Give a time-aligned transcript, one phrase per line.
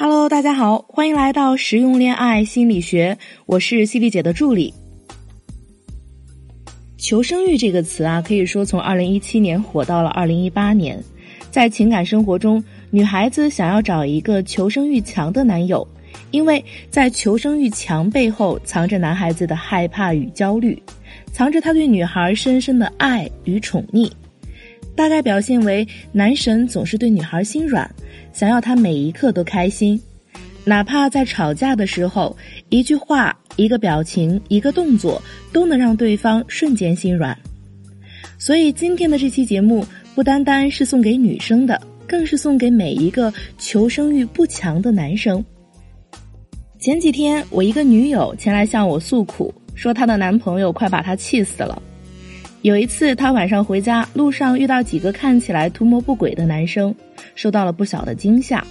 [0.00, 4.72] Hello，大家好，欢迎来到实用恋爱心理学，我是犀利姐的助理。
[6.96, 11.02] 求生欲这个词啊，可以说从二零一七年火到了二零一八年。
[11.50, 15.84] 在情感生活中，女孩子想要找一个求生欲强的男友，
[16.30, 20.80] 因为在求生欲强背后藏着男孩子的害怕与焦虑，
[21.32, 24.08] 藏着他对女孩深深的爱与宠溺。
[24.98, 27.88] 大概表现为男神总是对女孩心软，
[28.32, 30.00] 想要她每一刻都开心，
[30.64, 32.36] 哪怕在吵架的时候，
[32.68, 35.22] 一句话、一个表情、一个动作
[35.52, 37.38] 都能让对方瞬间心软。
[38.38, 45.44] 所以今天的这期节目不单单是送给女生的，更是送给每一个求生欲不强的男生。
[46.80, 51.80] 前几天我一个女友前来向我诉苦，说她的男朋友快把她气死了。
[52.62, 56.94] 有一次，她晚上回家路上遇到几个看起来图谋不轨的男生，
[57.34, 58.64] 受到了不小的惊吓。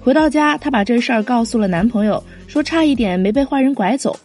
[0.00, 4.18] 回到家，她把这事儿告诉了男朋友，说差一点没被坏人拐走。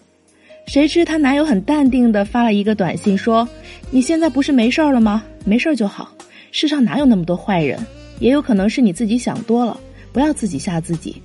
[0.65, 3.47] 谁知她男友很淡定的发了一个短信说
[3.91, 5.23] ：“你现在不是没事儿了吗？
[5.45, 6.11] 没事就好。
[6.51, 7.79] 世上哪有那么多坏人？
[8.19, 9.79] 也有可能是你自己想多了，
[10.11, 11.21] 不要自己吓自己。”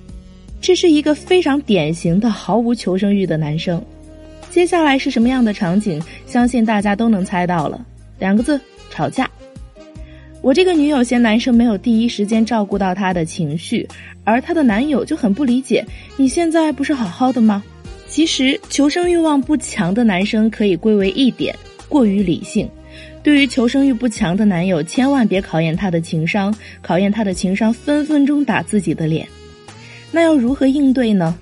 [0.61, 3.83] 这是一个非常典型的毫无求生欲的男生。
[4.53, 5.99] 接下来是什么样的场景？
[6.27, 7.83] 相信大家都能猜到了。
[8.19, 9.27] 两个字：吵架。
[10.43, 13.89] 我这个女友嫌男生没有第一时间照顾到她的情绪，
[14.23, 15.83] 而她的男友就很不理解。
[16.17, 17.63] 你现在不是好好的吗？
[18.07, 21.55] 其实，求生欲望不强的男生可以归为一点：
[21.89, 22.69] 过于理性。
[23.23, 29.27] 对于求生欲不强的男友，千万别考验他的情商，考验他的情商，分分钟打自己的脸。
[30.11, 31.35] 那要如何应对呢？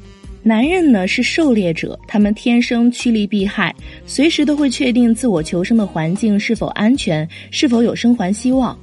[0.44, 3.76] 男人呢是狩猎者，他们天生趋利避害，
[4.08, 8.76] 随时都会确定自我求生的环境是否安全，是否有生还希望。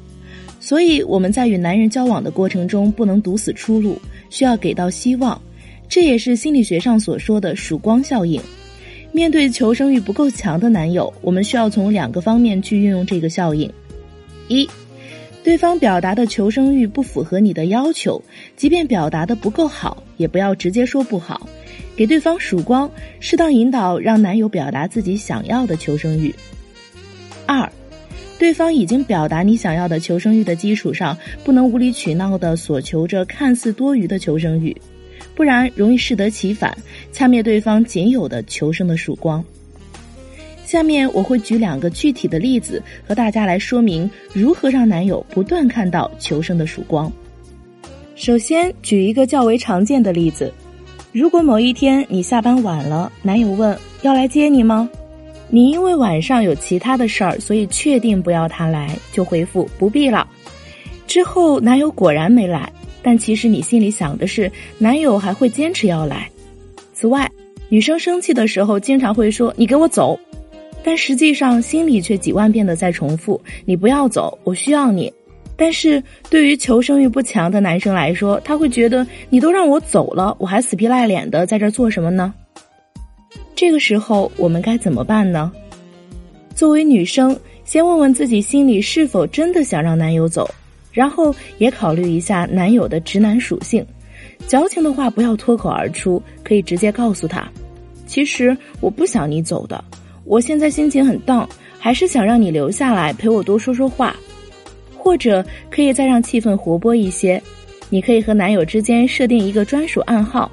[0.61, 4.01] 所以我们在与男人交往的过程中，不能堵死出路，
[4.31, 5.41] 需要给到希望。
[5.89, 8.41] 这也是心理学上所说的曙光效应。
[9.11, 13.69] 面对求生欲不够强的男友，我们需要从两个方面去运用这个效应：
[14.47, 14.69] 一。
[15.45, 18.23] 对方表达的求生欲不符合你的要求，
[18.57, 21.49] 即便表达的不够好，也不要直接说不好，
[21.97, 26.35] 给对方曙光，适当引导，让男友表达自己想要的求生欲。
[27.47, 27.73] 二，
[28.39, 34.77] 对方已经表达你想要的求生欲的基础上，不能无理取闹的索求着看似多余的求生欲，
[35.35, 36.77] 不然容易适得其反，
[37.11, 39.43] 掐灭对方仅有的求生的曙光。
[40.69, 47.11] 下面我会举两个具体的例子，和大家来说明如何让男友不断看到求生的曙光。
[48.17, 50.53] 首先，举一个较为常见的例子：
[51.11, 54.87] 如果某一天你下班晚了，男友问要来接你吗？
[55.49, 60.29] 你因为晚上有其他的事儿，所以确定不要他来，就回复不必了。
[61.07, 62.71] 之后男友果然没来，
[63.01, 66.29] 但其实你心里想的是，男友还会坚持要来。
[66.93, 67.27] 此外，
[67.71, 70.21] 女生生气的时候经常会说：“你给我走。”
[70.89, 75.13] 但实际上，心里却几万遍的在重复：“你不要走，我需要你。”
[75.55, 82.33] 但是对于求生欲不强的男生来说，他会觉得你都让我走了，我还死皮赖脸的在这做什么呢？
[83.55, 85.53] 这个时候我们该怎么办呢？
[86.55, 90.49] 作为女生，先问问自己心里是否真的想让男友走，
[90.91, 93.87] 然后也考虑一下男友的直男属性，
[94.47, 97.47] 矫情的话不要脱口而出，可以直接告诉他
[98.09, 99.85] ：“其实我不想你走的。”
[100.29, 104.15] 我现在心情很荡，还是想让你留下来陪我多说说话，
[104.95, 107.43] 或者可以再让气氛活泼一些。
[107.89, 110.53] 你可以和男友之间设定一个专属暗号，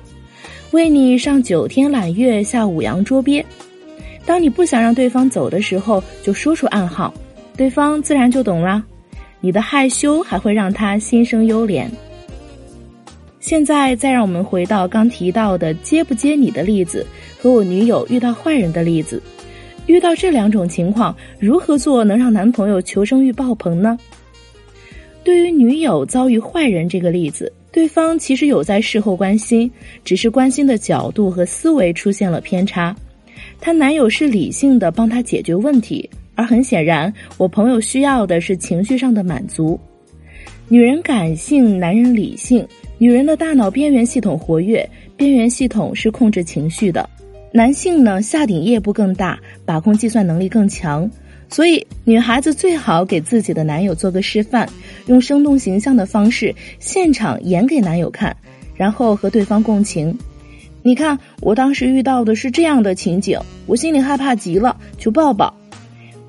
[0.72, 3.46] 为你上九天揽月，下五洋捉鳖。
[4.25, 7.13] 当你不想让对方走的时候，就说出暗号，
[7.57, 8.81] 对方自然就懂啦。
[9.42, 11.86] 你的害羞还会让他心生优怜。
[13.42, 17.06] 现在再让我们回到刚提到的接不接你的例子，
[17.42, 19.22] 和我女友遇到坏人的例子。
[19.88, 23.97] 遇到这两种情况，如何做能让男朋友求生欲爆棚呢？
[25.23, 29.69] 对于女友遭遇坏人这个例子，对方其实有在事后关心，
[30.04, 32.95] 只是关心的角度和思维出现了偏差。
[33.60, 39.80] 她男友是理性的帮她解决问题，而很显然，我朋友需要的是情绪上的满足。
[40.68, 42.65] 女人感性，男人理性。
[42.98, 44.88] 女人的大脑边缘系统活跃，
[45.18, 47.07] 边缘系统是控制情绪的。
[47.56, 51.10] 男性呢，下顶叶部更大，把控计算能力更强，
[51.48, 54.68] 所以女孩子最好给自己的男友做个示范，
[55.06, 58.36] 用生动形象的方式现场演给男友看，
[58.75, 60.13] 然后和对方共情。
[60.84, 65.56] 你看，我当时遇到的是这样的情景，我心里害怕极了，求抱抱。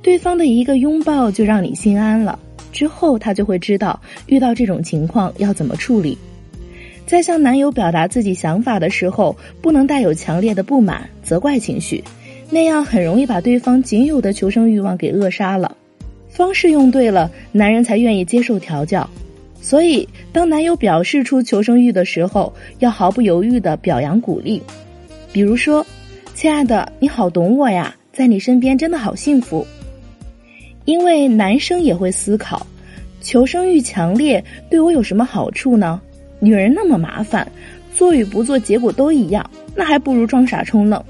[0.03, 2.39] 对方的一个拥抱就让你心安了，
[2.71, 6.17] 之后他就会知道遇到这种情况要怎么处理。
[7.07, 12.03] 在向男友表达自己想法的时候，不能带有强烈的不满、责怪情绪，
[12.51, 15.77] 那样很容易把对方仅有的求生欲望给扼杀了。
[16.29, 19.09] 方式用对了，男人才愿意接受调教。
[19.61, 24.61] 所以，当男友表示出求生欲的时候，要毫不犹豫的表扬鼓励。
[25.33, 25.85] 比如说
[26.35, 29.67] ：“亲爱的，你好懂我呀，在你身边真的好幸福。”
[30.85, 32.65] 因为男生也会思考，
[33.21, 36.01] 求生欲强烈对我有什么好处呢？
[36.41, 37.51] 女人那么麻烦，
[37.95, 41.03] 做与不做结果都一样，那还不如装傻充愣。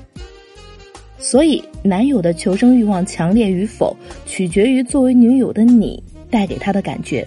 [1.19, 3.97] 所以，男友的求生欲望强烈与否，
[4.27, 6.01] 取决于作为女友的你
[6.31, 7.27] 带给他的感觉。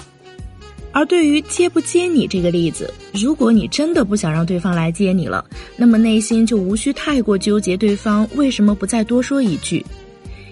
[0.92, 9.86] 而对于接不接你这个例子，如果你真的不想让对方来接你了，那么内心就无需太过纠结对方为什么不再多说一句，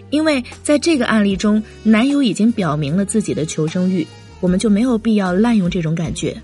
[0.09, 4.05] 因为在这个案例中，男友已经表明了自己的求生欲，
[4.39, 6.35] 我们就没有必要滥用这种感觉。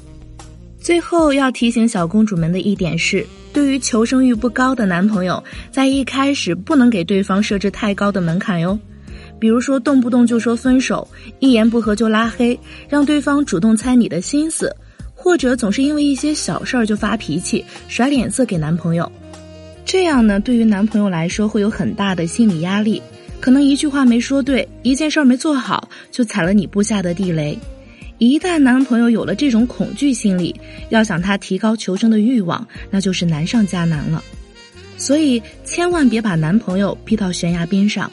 [0.83, 5.41] 最后要提醒小公主们的一点是，对于求生欲不高的男朋友，
[5.71, 8.77] 在一开始不能给对方设置太高的门槛哟。
[9.39, 11.07] 比如说，动不动就说分手，
[11.39, 12.59] 一言不合就拉黑，
[12.89, 14.75] 让对方主动猜你的心思，
[15.15, 19.09] 或者总是因为一些小事儿就发脾气、甩脸色给男朋友，
[19.85, 23.01] 这样呢，对于男朋友来说会有很大的心理压力，
[23.39, 27.57] 可能一句话没说对，一件事儿没做好，就踩了你布下的地雷。
[28.23, 30.55] 一旦男朋友有了这种恐惧心理，
[30.87, 34.23] 要想他提高求生的欲望，那就是难上加难了。
[34.97, 38.09] 所以，千万别把男朋友逼到悬崖边上。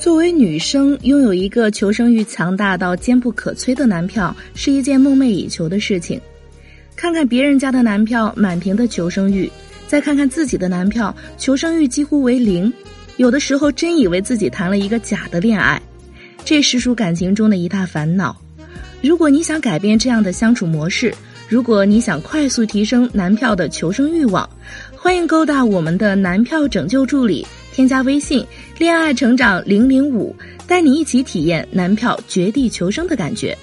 [0.00, 6.20] 作为女生，拥有一个求生欲强大到坚不可摧的男票是一件梦寐以求的事情。
[6.96, 9.48] 看看别人家的男票满屏的求生欲，
[9.86, 12.72] 再看看自己的男票求生欲几乎为零，
[13.16, 15.80] 有的时候真以为自己谈了一个假的恋爱，
[16.44, 18.36] 这实属感情中的一大烦恼。
[19.00, 21.14] 如果你想改变这样的相处模式，
[21.48, 24.48] 如果你想快速提升男票的求生欲望，
[24.96, 27.46] 欢迎勾搭我们的男票拯救助理。
[27.72, 28.44] 添加微信
[28.76, 30.34] “恋爱成长零零五”，
[30.66, 33.56] 带你一起体验男票绝地求生的感觉。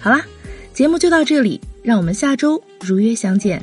[0.00, 0.24] 好啦，
[0.72, 3.62] 节目就到这里，让我们下周如约相见。